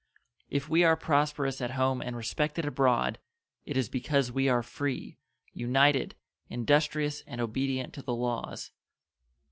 If 0.49 0.67
we 0.67 0.83
are 0.83 0.97
prosperous 0.97 1.61
at 1.61 1.69
home 1.77 2.01
and 2.01 2.15
respected 2.17 2.65
abroad, 2.65 3.19
it 3.67 3.77
is 3.77 3.87
because 3.87 4.31
we 4.31 4.49
are 4.49 4.63
free, 4.63 5.19
united, 5.53 6.15
industrious, 6.49 7.21
and 7.27 7.39
obedient 7.39 7.93
to 7.93 8.01
the 8.01 8.15
laws. 8.15 8.71